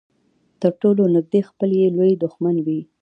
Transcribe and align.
تر 0.61 0.71
ټولو 0.81 1.03
نږدې 1.15 1.41
خپل 1.49 1.69
يې 1.79 1.87
لوی 1.97 2.11
دښمن 2.23 2.55
وي. 2.65 2.79